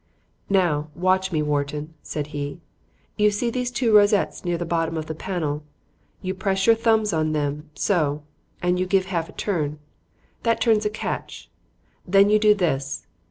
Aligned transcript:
"Now, 0.49 0.89
watch 0.95 1.31
me, 1.31 1.43
Wharton," 1.43 1.93
said 2.01 2.27
he. 2.33 2.59
"You 3.17 3.29
see 3.29 3.51
these 3.51 3.69
two 3.69 3.95
rosettes 3.95 4.43
near 4.43 4.57
the 4.57 4.65
bottom 4.65 4.97
of 4.97 5.05
the 5.05 5.13
panel. 5.13 5.61
You 6.23 6.33
press 6.33 6.65
your 6.65 6.75
thumbs 6.75 7.13
on 7.13 7.33
them, 7.33 7.69
so; 7.75 8.23
and 8.63 8.79
you 8.79 8.87
give 8.87 9.05
a 9.05 9.09
half 9.09 9.37
turn. 9.37 9.77
That 10.41 10.59
turns 10.59 10.87
a 10.87 10.89
catch. 10.89 11.51
Then 12.03 12.31
you 12.31 12.39
do 12.39 12.55
this." 12.55 13.05